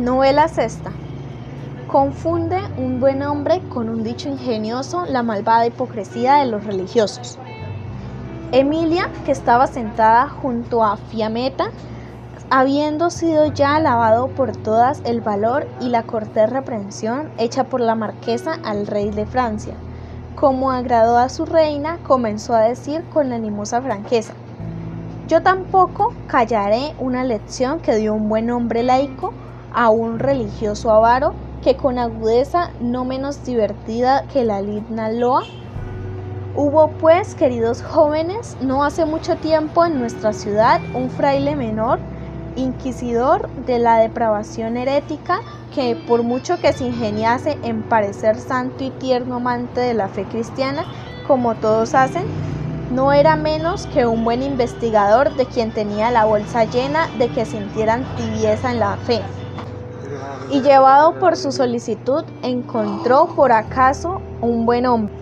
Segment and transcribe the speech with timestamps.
[0.00, 0.92] Novela sexta.
[1.86, 7.38] Confunde un buen hombre con un dicho ingenioso la malvada hipocresía de los religiosos.
[8.50, 11.70] Emilia, que estaba sentada junto a Fiametta,
[12.48, 17.94] habiendo sido ya alabado por todas el valor y la cortés reprensión hecha por la
[17.94, 19.74] marquesa al rey de Francia,
[20.34, 24.32] como agradó a su reina, comenzó a decir con la animosa franqueza,
[25.28, 29.34] yo tampoco callaré una lección que dio un buen hombre laico
[29.72, 35.42] a un religioso avaro que con agudeza no menos divertida que la ligna loa.
[36.56, 42.00] Hubo pues, queridos jóvenes, no hace mucho tiempo en nuestra ciudad un fraile menor,
[42.56, 45.40] inquisidor de la depravación herética,
[45.74, 50.24] que por mucho que se ingeniase en parecer santo y tierno amante de la fe
[50.24, 50.84] cristiana,
[51.28, 52.24] como todos hacen,
[52.90, 57.44] no era menos que un buen investigador de quien tenía la bolsa llena de que
[57.44, 59.22] sintieran tibieza en la fe
[60.50, 65.14] y llevado por su solicitud encontró por acaso un buen hombre,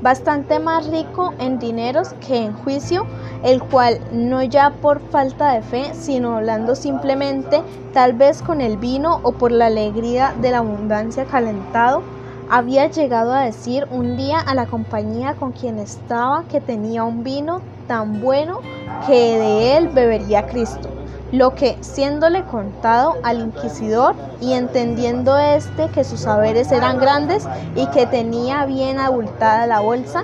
[0.00, 3.06] bastante más rico en dineros que en juicio,
[3.42, 8.76] el cual no ya por falta de fe, sino hablando simplemente, tal vez con el
[8.76, 12.02] vino o por la alegría de la abundancia calentado,
[12.50, 17.22] había llegado a decir un día a la compañía con quien estaba que tenía un
[17.24, 18.60] vino tan bueno
[19.06, 20.88] que de él bebería Cristo
[21.32, 27.86] lo que, siéndole contado al inquisidor y entendiendo éste que sus saberes eran grandes y
[27.88, 30.22] que tenía bien abultada la bolsa,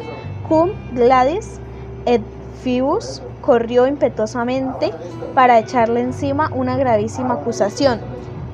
[0.49, 1.61] cum gladis
[2.07, 2.23] et
[2.63, 4.93] fibus corrió impetuosamente
[5.35, 8.01] para echarle encima una gravísima acusación,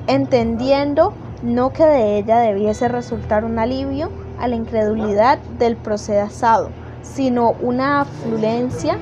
[0.07, 6.69] entendiendo no que de ella debiese resultar un alivio a la incredulidad del procesado,
[7.01, 8.97] sino una afluencia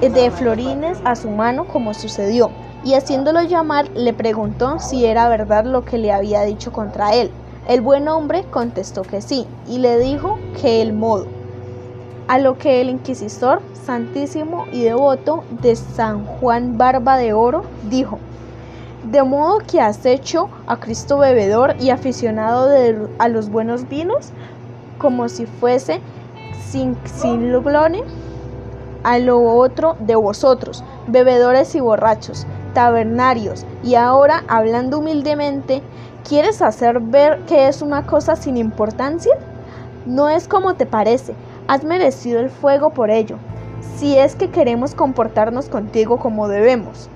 [0.00, 2.50] de florines a su mano como sucedió,
[2.84, 7.30] y haciéndolo llamar le preguntó si era verdad lo que le había dicho contra él.
[7.68, 11.26] El buen hombre contestó que sí, y le dijo que el modo.
[12.28, 18.18] A lo que el inquisidor, santísimo y devoto de San Juan Barba de Oro, dijo,
[19.04, 22.70] de modo que has hecho a Cristo bebedor y aficionado
[23.18, 24.30] a los buenos vinos,
[24.98, 26.00] como si fuese
[26.66, 27.52] sin, sin
[29.02, 35.82] a lo otro de vosotros, bebedores y borrachos, tabernarios, y ahora, hablando humildemente,
[36.26, 39.34] ¿quieres hacer ver que es una cosa sin importancia?
[40.06, 41.34] No es como te parece,
[41.68, 43.36] has merecido el fuego por ello,
[43.96, 47.10] si es que queremos comportarnos contigo como debemos.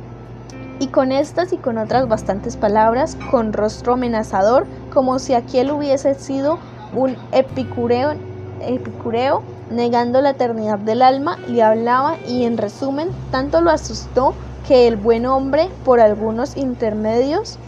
[0.80, 6.14] Y con estas y con otras bastantes palabras, con rostro amenazador, como si aquel hubiese
[6.14, 6.58] sido
[6.94, 8.12] un epicureo,
[8.60, 14.34] epicureo negando la eternidad del alma, le hablaba y en resumen tanto lo asustó
[14.66, 17.58] que el buen hombre, por algunos intermedios,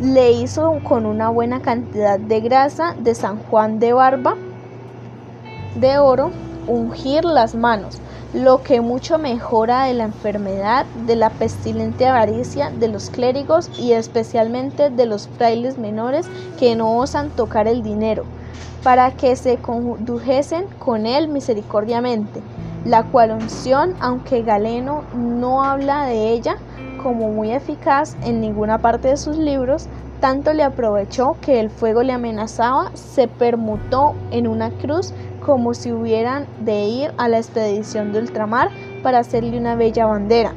[0.00, 4.36] le hizo con una buena cantidad de grasa de San Juan de Barba
[5.74, 6.30] de oro
[6.66, 8.00] ungir las manos,
[8.34, 13.92] lo que mucho mejora de la enfermedad de la pestilente avaricia de los clérigos y
[13.92, 16.28] especialmente de los frailes menores
[16.58, 18.24] que no osan tocar el dinero
[18.82, 22.40] para que se condujesen con él misericordiamente,
[22.84, 26.56] la cual unción, aunque Galeno no habla de ella
[27.02, 29.88] como muy eficaz en ninguna parte de sus libros,
[30.20, 35.12] tanto le aprovechó que el fuego le amenazaba, se permutó en una cruz
[35.48, 38.68] como si hubieran de ir a la expedición de ultramar
[39.02, 40.52] para hacerle una bella bandera.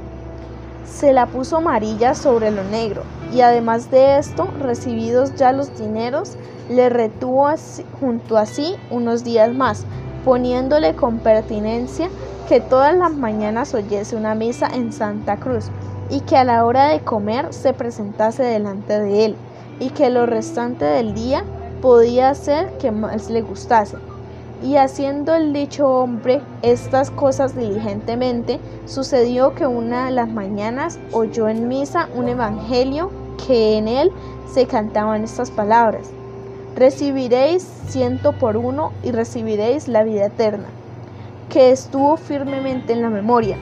[0.85, 6.35] Se la puso amarilla sobre lo negro, y además de esto, recibidos ya los dineros,
[6.69, 7.47] le retuvo
[8.01, 9.85] junto a sí unos días más,
[10.25, 12.09] poniéndole con pertinencia
[12.49, 15.69] que todas las mañanas oyese una misa en Santa Cruz
[16.09, 19.35] y que a la hora de comer se presentase delante de él
[19.79, 21.45] y que lo restante del día
[21.81, 23.95] podía ser que más le gustase.
[24.61, 31.49] Y haciendo el dicho hombre estas cosas diligentemente, sucedió que una de las mañanas oyó
[31.49, 33.09] en misa un evangelio
[33.47, 34.11] que en él
[34.53, 36.11] se cantaban estas palabras.
[36.75, 40.67] Recibiréis ciento por uno y recibiréis la vida eterna,
[41.49, 43.57] que estuvo firmemente en la memoria.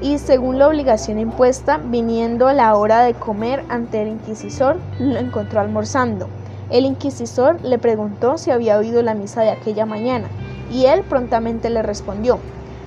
[0.00, 5.18] Y según la obligación impuesta, viniendo a la hora de comer ante el inquisidor, lo
[5.18, 6.26] encontró almorzando.
[6.72, 10.28] El inquisidor le preguntó si había oído la misa de aquella mañana,
[10.72, 12.38] y él prontamente le respondió,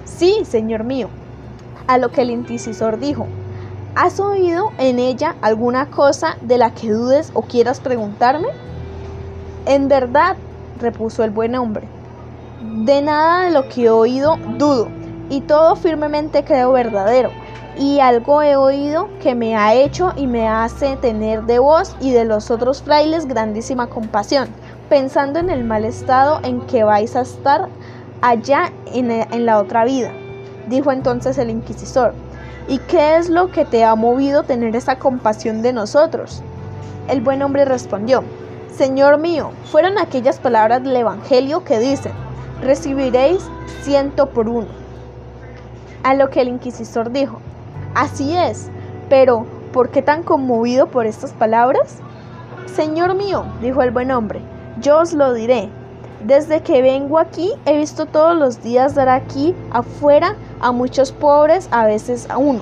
[0.06, 1.08] Sí, señor mío.
[1.86, 3.28] A lo que el inquisidor dijo,
[3.94, 8.48] ¿Has oído en ella alguna cosa de la que dudes o quieras preguntarme?
[9.68, 10.36] En verdad,
[10.82, 11.88] repuso el buen hombre,
[12.86, 14.88] de nada de lo que he oído dudo,
[15.30, 17.30] y todo firmemente creo verdadero,
[17.78, 22.12] y algo he oído que me ha hecho y me hace tener de vos y
[22.12, 24.48] de los otros frailes grandísima compasión,
[24.90, 27.68] pensando en el mal estado en que vais a estar
[28.22, 30.12] allá en, en la otra vida.
[30.68, 32.14] Dijo entonces el inquisidor,
[32.68, 36.42] ¿y qué es lo que te ha movido tener esa compasión de nosotros?
[37.10, 38.24] El buen hombre respondió,
[38.76, 42.14] Señor mío, fueron aquellas palabras del Evangelio que dicen,
[42.62, 43.42] recibiréis
[43.84, 44.68] ciento por uno.
[46.04, 47.40] A lo que el inquisidor dijo,
[47.96, 48.70] así es,
[49.10, 51.98] pero ¿por qué tan conmovido por estas palabras?
[52.68, 54.42] Señor mío, dijo el buen hombre,
[54.82, 55.70] yo os lo diré.
[56.24, 61.68] Desde que vengo aquí he visto todos los días dar aquí afuera a muchos pobres,
[61.72, 62.62] a veces a uno,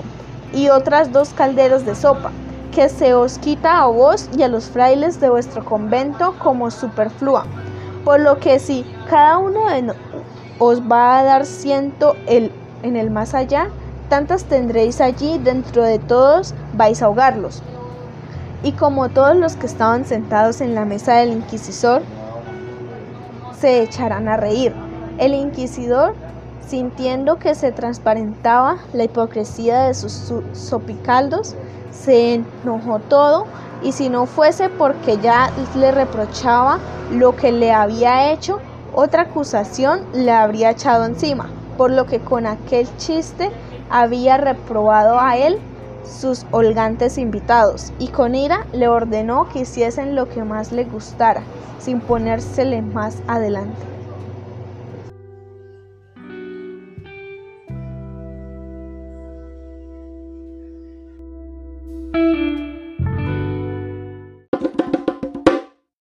[0.53, 2.31] y otras dos calderos de sopa
[2.73, 7.45] que se os quita a vos y a los frailes de vuestro convento como superflua.
[8.03, 9.93] Por lo que si cada uno de
[10.59, 12.51] os va a dar ciento el,
[12.81, 13.69] en el más allá,
[14.09, 17.61] tantas tendréis allí dentro de todos, vais a ahogarlos.
[18.63, 22.01] Y como todos los que estaban sentados en la mesa del inquisidor,
[23.59, 24.73] se echarán a reír.
[25.17, 26.15] El inquisidor,
[26.67, 31.55] sintiendo que se transparentaba la hipocresía de sus sopicaldos,
[31.91, 33.45] se enojó todo
[33.83, 36.79] y si no fuese porque ya le reprochaba
[37.11, 38.59] lo que le había hecho,
[38.93, 43.51] otra acusación le habría echado encima, por lo que con aquel chiste
[43.93, 45.55] había reprobado a él
[46.03, 51.43] sus holgantes invitados, y con ira le ordenó que hiciesen lo que más le gustara,
[51.77, 53.92] sin ponérsele más adelante.